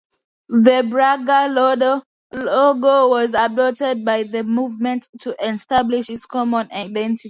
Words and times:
The 0.49 0.81
badger 0.91 2.01
logo 2.43 3.07
was 3.09 3.35
adopted 3.35 4.03
by 4.03 4.23
the 4.23 4.43
movement 4.43 5.07
to 5.19 5.35
establish 5.47 6.09
its 6.09 6.25
common 6.25 6.71
identity. 6.71 7.19